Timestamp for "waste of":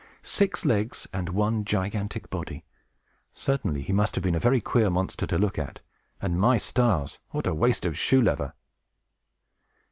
7.53-7.95